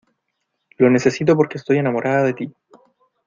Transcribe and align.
lo 0.79 0.89
necesito 0.89 1.35
porque 1.35 1.59
estoy 1.59 1.77
enamorada 1.77 2.23
de 2.23 2.33
ti. 2.33 2.53